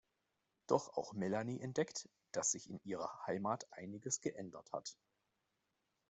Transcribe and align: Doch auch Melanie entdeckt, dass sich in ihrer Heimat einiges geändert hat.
Doch 0.65 0.97
auch 0.97 1.13
Melanie 1.13 1.61
entdeckt, 1.61 2.09
dass 2.31 2.49
sich 2.53 2.71
in 2.71 2.79
ihrer 2.83 3.23
Heimat 3.27 3.67
einiges 3.73 4.19
geändert 4.19 4.71
hat. 4.73 4.97